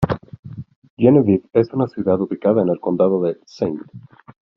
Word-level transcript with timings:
Genevieve 0.97 1.47
es 1.53 1.69
una 1.73 1.85
ciudad 1.87 2.19
ubicada 2.19 2.63
en 2.63 2.69
el 2.69 2.79
condado 2.79 3.21
de 3.21 3.35
Ste. 3.45 3.73